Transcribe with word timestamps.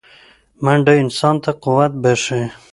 منډه 0.63 0.93
انسان 1.03 1.35
ته 1.43 1.51
قوت 1.63 1.91
بښي 2.01 2.43